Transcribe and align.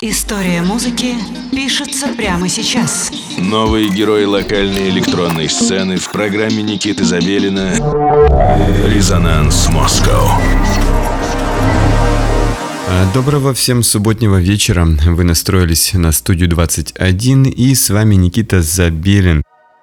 История 0.00 0.62
музыки 0.62 1.16
пишется 1.50 2.06
прямо 2.16 2.48
сейчас. 2.48 3.10
Новые 3.36 3.88
герои 3.88 4.26
локальной 4.26 4.90
электронной 4.90 5.48
сцены 5.48 5.96
в 5.96 6.12
программе 6.12 6.62
Никиты 6.62 7.04
Забелина 7.04 7.72
«Резонанс 8.86 9.68
Москва». 9.70 10.40
Доброго 13.12 13.52
всем 13.54 13.82
субботнего 13.82 14.40
вечера. 14.40 14.86
Вы 14.86 15.24
настроились 15.24 15.92
на 15.94 16.12
студию 16.12 16.48
21 16.48 17.46
и 17.46 17.74
с 17.74 17.90
вами 17.90 18.14
Никита 18.14 18.62
Забелин. 18.62 19.42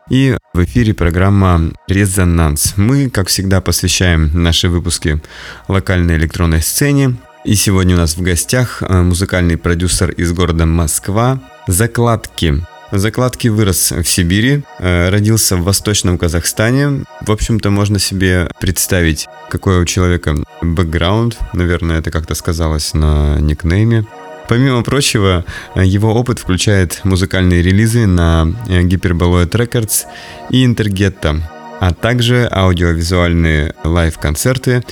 И 0.10 0.38
в 0.54 0.64
эфире 0.64 0.94
программа 0.94 1.74
«Резонанс». 1.90 2.76
Мы, 2.78 3.10
как 3.10 3.28
всегда, 3.28 3.60
посвящаем 3.60 4.32
наши 4.34 4.70
выпуски 4.70 5.20
локальной 5.68 6.16
электронной 6.16 6.62
сцене. 6.62 7.18
И 7.46 7.54
сегодня 7.54 7.94
у 7.94 8.00
нас 8.00 8.18
в 8.18 8.24
гостях 8.24 8.82
э, 8.82 9.02
музыкальный 9.04 9.56
продюсер 9.56 10.10
из 10.10 10.34
города 10.34 10.66
Москва 10.66 11.40
«Закладки». 11.68 12.66
Закладки 12.92 13.50
вырос 13.50 13.92
в 13.92 14.04
Сибири, 14.06 14.64
э, 14.80 15.10
родился 15.10 15.56
в 15.56 15.64
Восточном 15.64 16.18
Казахстане. 16.18 17.06
В 17.22 17.32
общем-то, 17.32 17.70
можно 17.70 18.00
себе 18.00 18.50
представить, 18.60 19.28
какой 19.48 19.80
у 19.80 19.86
человека 19.86 20.36
бэкграунд. 20.64 21.38
Наверное, 21.54 22.00
это 22.00 22.10
как-то 22.10 22.34
сказалось 22.34 22.96
на 22.96 23.38
никнейме. 23.40 24.08
Помимо 24.50 24.82
прочего, 24.82 25.46
его 25.76 26.16
опыт 26.16 26.40
включает 26.40 27.02
музыкальные 27.04 27.62
релизы 27.62 28.08
на 28.08 28.56
Hyperboloid 28.68 29.52
Records 29.52 30.06
и 30.50 30.66
Интергетто, 30.66 31.44
а 31.80 31.94
также 31.94 32.48
аудиовизуальные 32.52 33.74
лайв-концерты 33.84 34.84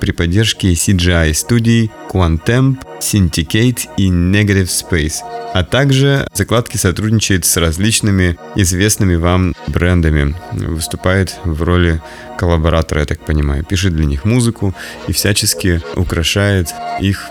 при 0.00 0.12
поддержке 0.12 0.72
CGI 0.72 1.34
студий 1.34 1.90
Quantemp, 2.10 2.78
Syndicate 3.00 3.88
и 3.96 4.08
Negative 4.08 4.66
Space, 4.66 5.16
а 5.54 5.62
также 5.62 6.26
закладки 6.32 6.76
сотрудничает 6.76 7.44
с 7.44 7.56
различными 7.56 8.38
известными 8.56 9.14
вам 9.16 9.54
брендами, 9.66 10.34
выступает 10.52 11.36
в 11.44 11.62
роли 11.62 12.00
коллаборатора, 12.38 13.00
я 13.00 13.06
так 13.06 13.20
понимаю, 13.20 13.64
пишет 13.64 13.94
для 13.94 14.06
них 14.06 14.24
музыку 14.24 14.74
и 15.06 15.12
всячески 15.12 15.82
украшает 15.96 16.68
их 17.00 17.28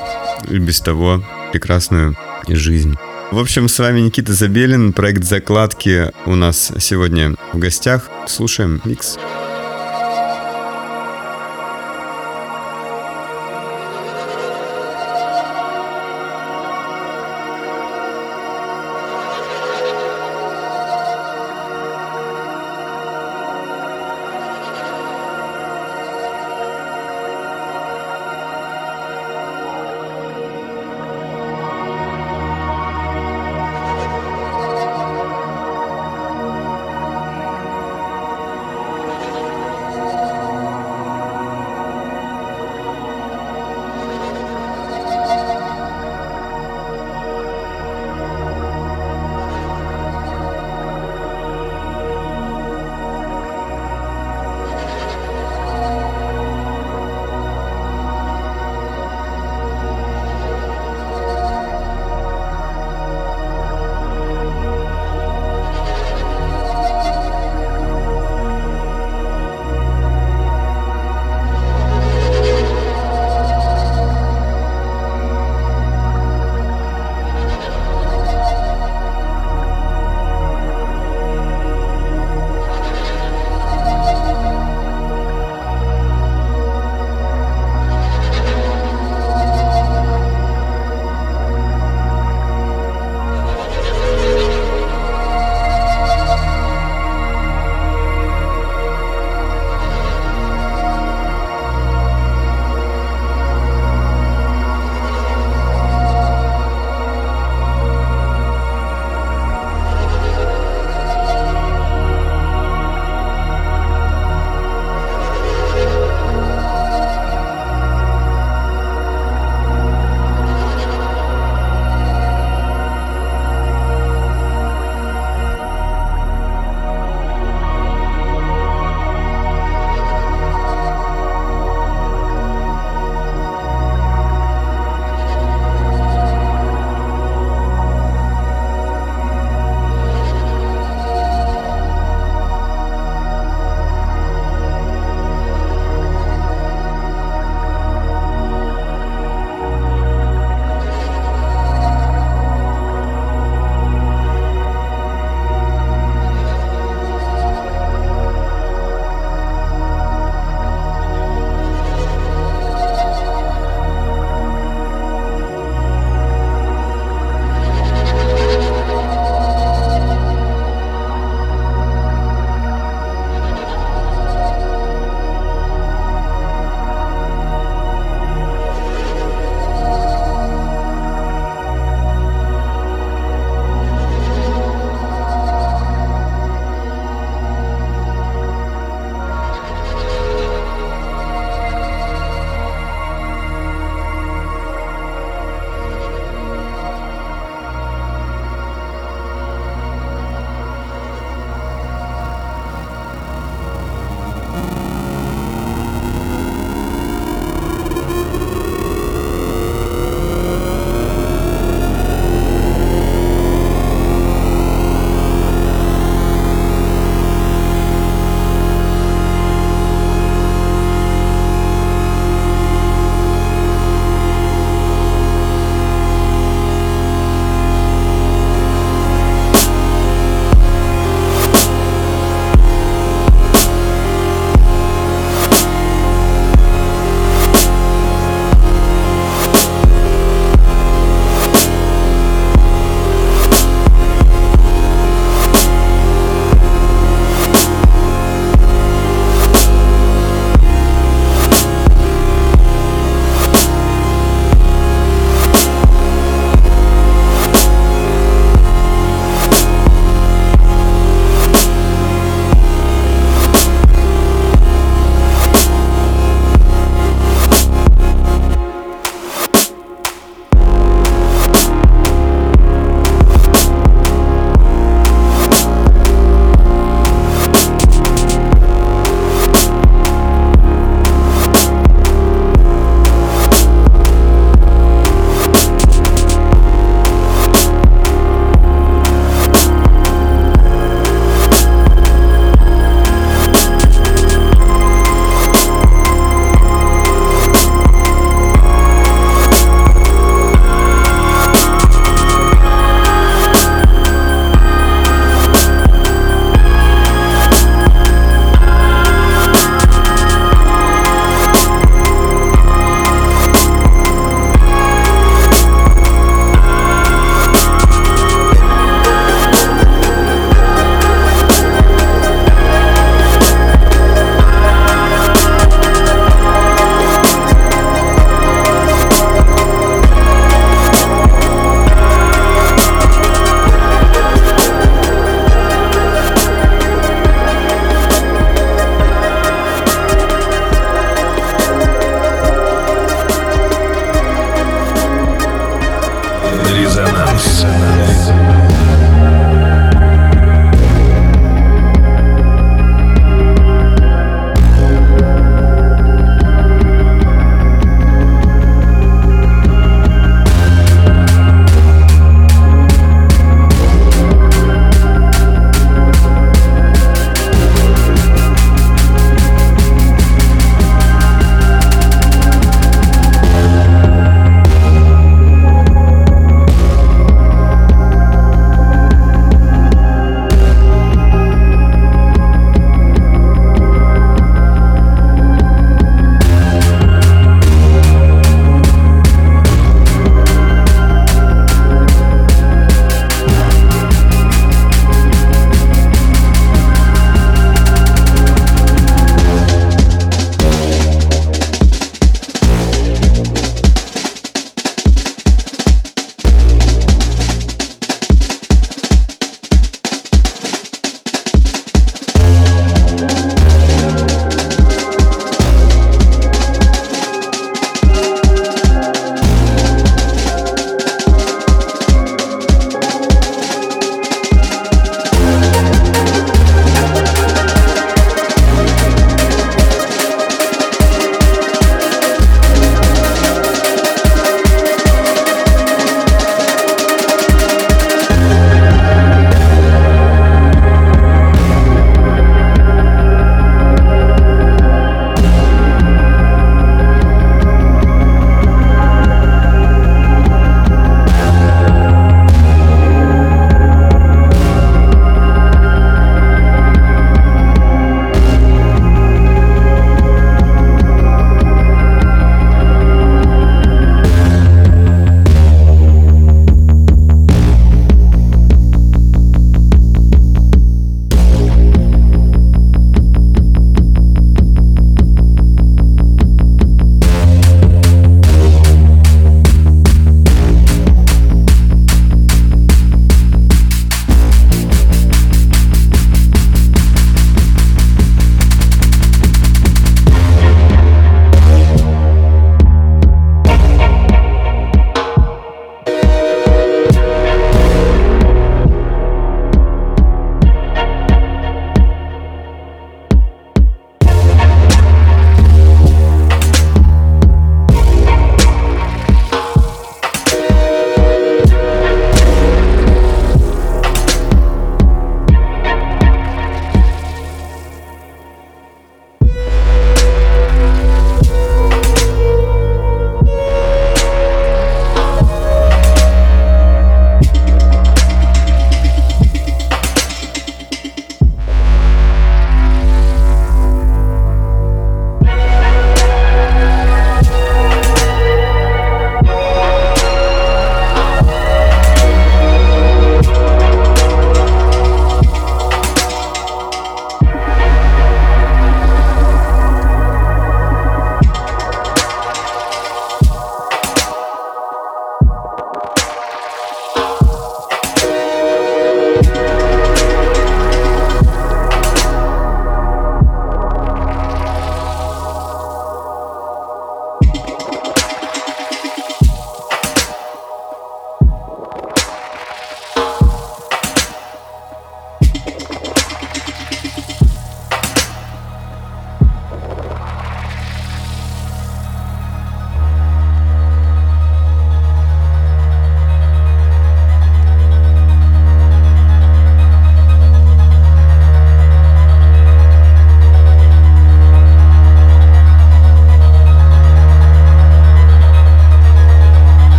без 0.50 0.80
того 0.80 1.24
прекрасную 1.52 2.16
жизнь. 2.48 2.98
В 3.32 3.40
общем, 3.40 3.68
с 3.68 3.78
вами 3.80 4.00
Никита 4.00 4.34
Забелин, 4.34 4.94
проект 4.94 5.24
«Закладки» 5.26 6.12
у 6.26 6.36
нас 6.36 6.72
сегодня 6.80 7.36
в 7.52 7.60
гостях. 7.60 8.10
Слушаем 8.26 8.82
микс. 8.86 9.18
Микс. 9.18 9.47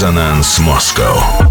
Резонанс 0.00 0.58
Москва. 0.60 1.49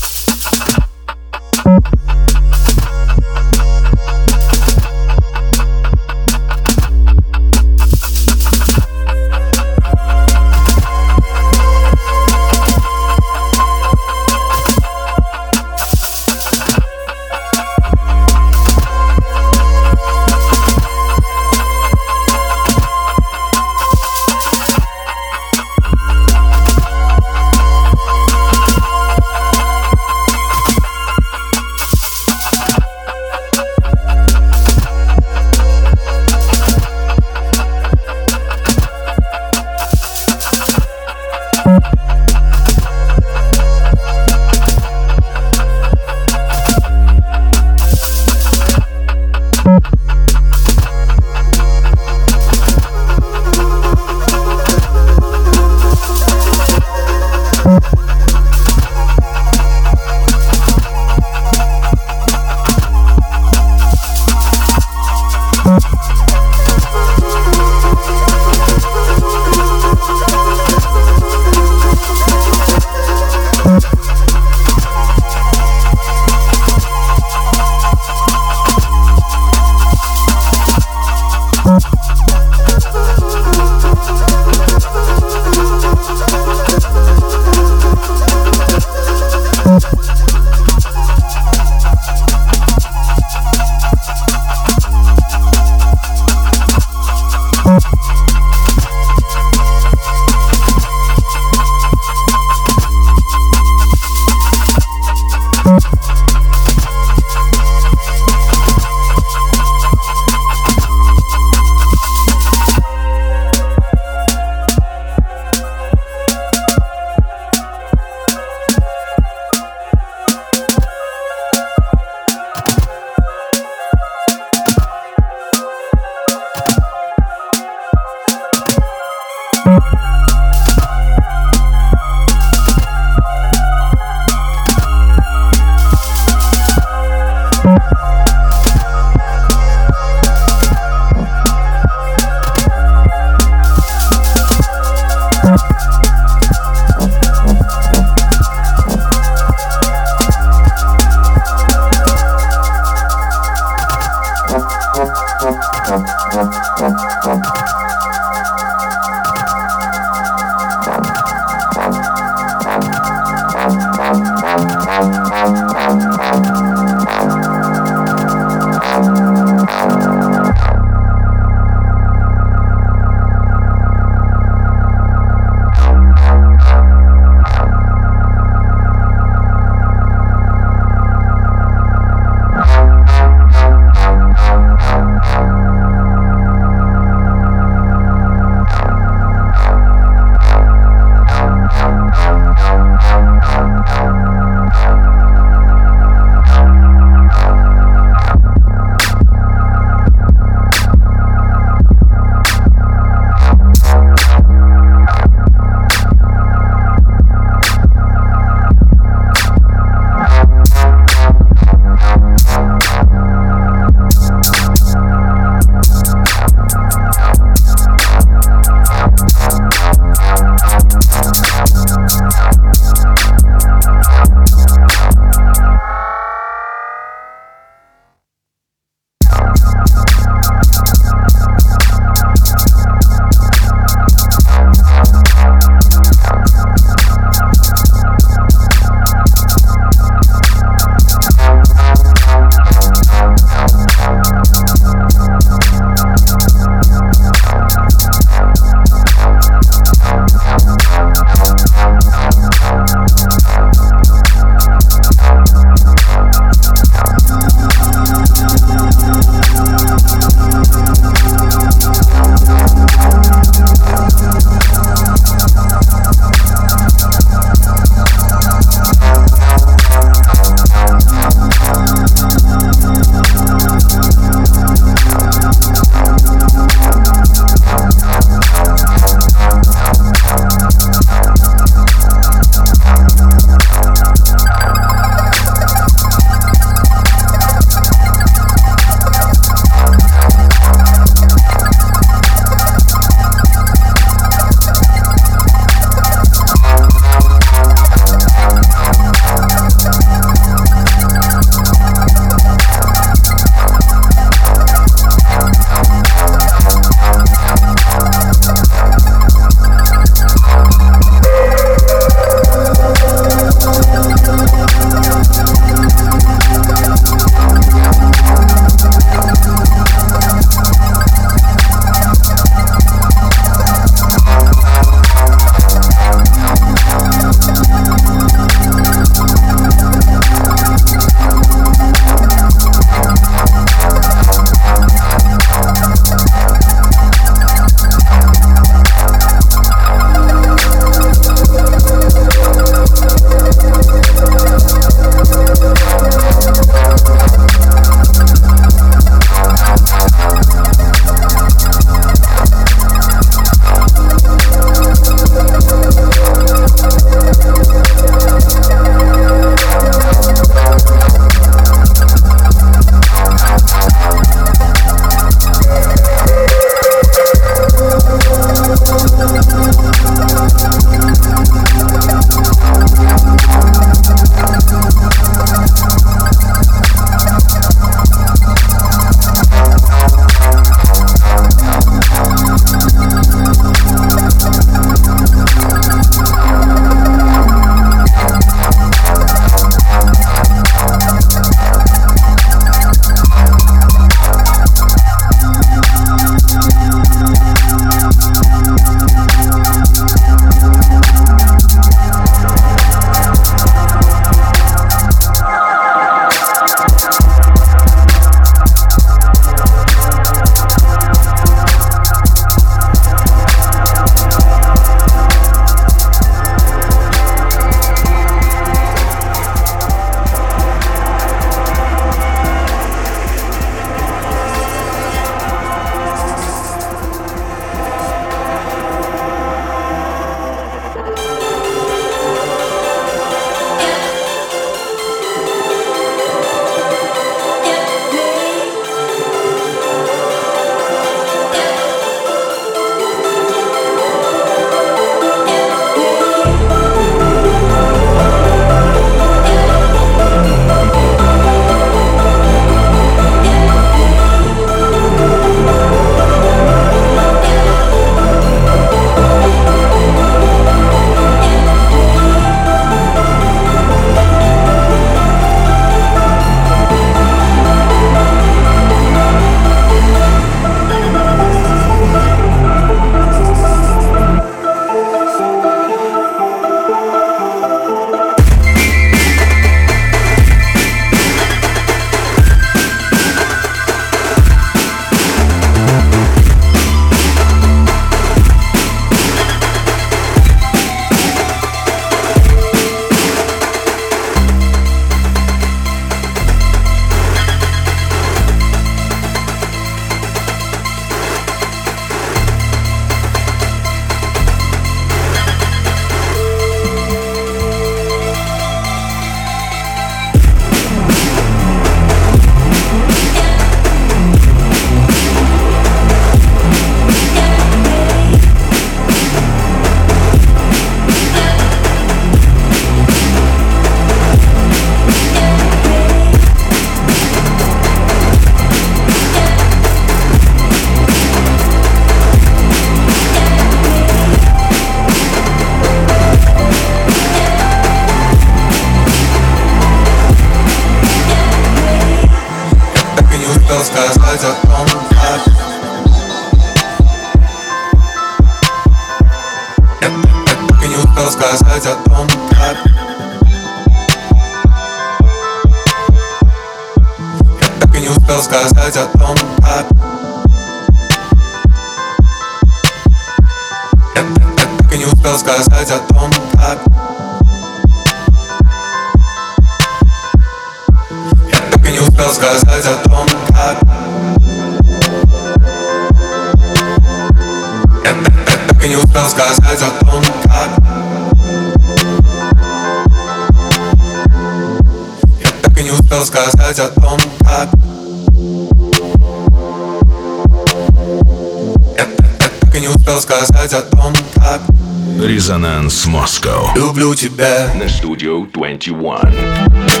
Тебя 597.21 597.71
На 597.75 597.87
студию 597.87 598.49
21. 598.51 600.00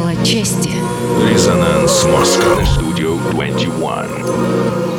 дело 0.00 0.24
чести. 0.24 0.70
Резонанс 1.30 2.04
Москва. 2.04 2.62
Studio 2.64 3.18
21. 3.32 4.89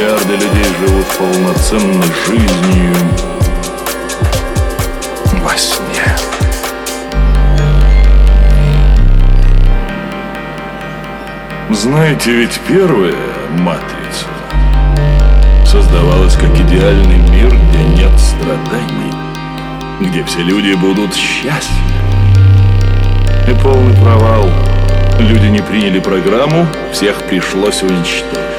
Миллиарды 0.00 0.32
людей 0.32 0.64
живут 0.78 1.04
полноценной 1.18 2.06
жизнью 2.26 2.94
во 5.42 5.54
сне. 5.58 6.16
Знаете, 11.68 12.32
ведь 12.32 12.58
первая 12.66 13.12
матрица 13.58 14.24
создавалась 15.66 16.34
как 16.34 16.48
идеальный 16.58 17.18
мир, 17.18 17.50
где 17.50 17.84
нет 18.02 18.18
страданий, 18.18 19.12
где 20.00 20.24
все 20.24 20.40
люди 20.40 20.72
будут 20.76 21.14
счастливы. 21.14 21.60
И 23.46 23.52
полный 23.62 23.94
провал. 24.02 24.48
Люди 25.18 25.48
не 25.48 25.60
приняли 25.60 26.00
программу, 26.00 26.66
всех 26.90 27.22
пришлось 27.24 27.82
уничтожить. 27.82 28.49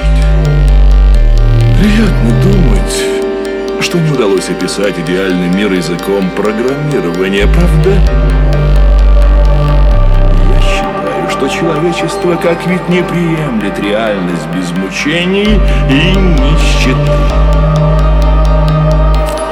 Приятно 1.82 2.30
думать, 2.44 3.82
что 3.82 3.98
не 3.98 4.12
удалось 4.12 4.48
описать 4.50 5.00
идеальный 5.00 5.48
мир 5.48 5.74
языком 5.74 6.30
программирования, 6.30 7.48
правда? 7.48 7.96
Я 10.54 10.62
считаю, 10.62 11.28
что 11.32 11.48
человечество 11.48 12.36
как 12.36 12.68
вид 12.68 12.88
не 12.88 13.02
приемлет 13.02 13.80
реальность 13.80 14.46
без 14.56 14.70
мучений 14.78 15.60
и 15.90 16.16
нищеты. 16.16 17.18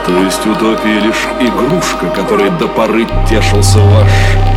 То 0.06 0.24
есть 0.24 0.46
утопия 0.46 1.00
лишь 1.00 1.26
игрушка, 1.42 2.12
которой 2.16 2.52
до 2.60 2.68
поры 2.68 3.08
тешился 3.28 3.80
ваш 3.80 4.49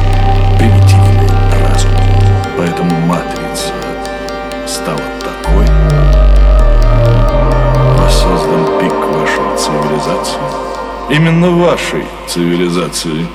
Именно 11.13 11.51
вашей 11.51 12.07
цивилизации. 12.27 13.27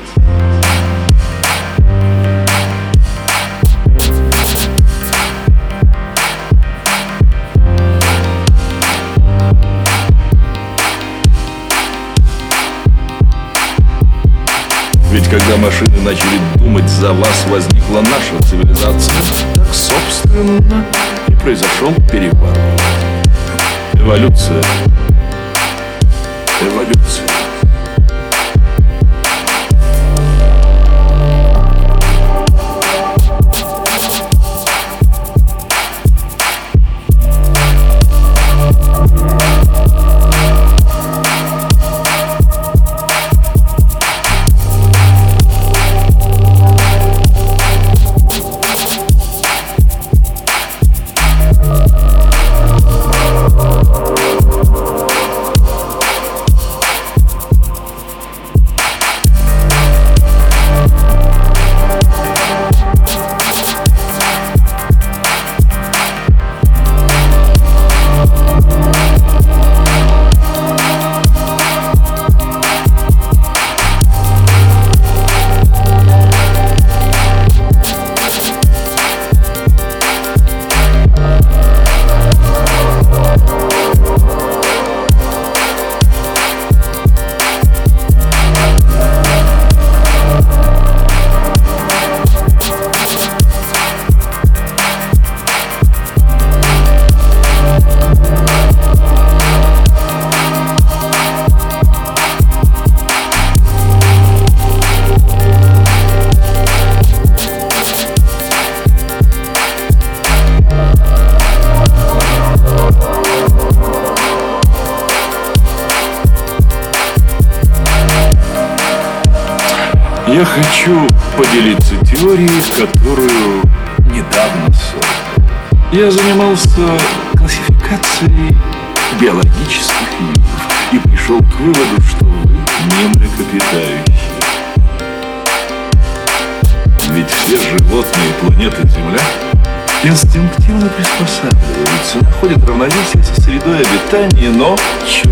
Ведь 15.12 15.30
когда 15.30 15.58
машины 15.58 16.02
начали 16.02 16.40
думать 16.56 16.90
за 16.90 17.14
вас, 17.14 17.46
возникла 17.48 18.02
наша 18.02 18.44
цивилизация. 18.50 19.14
Так, 19.54 19.68
собственно, 19.72 20.84
и 21.28 21.36
произошел 21.36 21.94
переворот. 22.12 22.58
Эволюция. 23.94 24.64
Эволюция. 26.60 27.27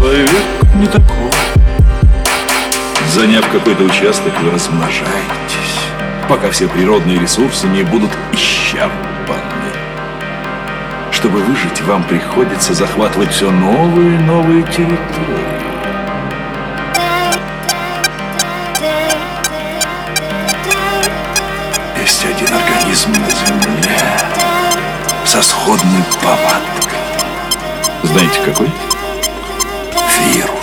Человек 0.05 0.31
не 0.75 0.85
такой. 0.85 1.31
Заняв 3.11 3.47
какой-то 3.49 3.83
участок, 3.83 4.33
вы 4.41 4.51
размножаетесь, 4.51 5.79
пока 6.29 6.51
все 6.51 6.67
природные 6.67 7.19
ресурсы 7.19 7.67
не 7.67 7.81
будут 7.81 8.11
исчерпаны. 8.31 8.91
Чтобы 11.11 11.39
выжить, 11.39 11.81
вам 11.81 12.03
приходится 12.03 12.75
захватывать 12.75 13.31
все 13.31 13.49
новые 13.49 14.15
и 14.15 14.21
новые 14.21 14.61
территории. 14.63 14.95
Есть 21.99 22.25
один 22.25 22.53
организм 22.53 23.11
на 23.11 23.29
Земле 23.47 23.99
со 25.25 25.41
сходной 25.41 26.03
повадкой. 26.21 26.99
Знаете 28.03 28.39
какой? 28.45 28.69
Radio. 30.25 30.54